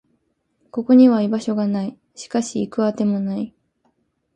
[0.71, 1.95] ここには居場所がない。
[2.15, 3.53] しかし、行く当てもない。